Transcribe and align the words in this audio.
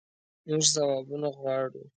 مونږ 0.47 0.63
ځوابونه 0.73 1.27
غواړو 1.37 1.81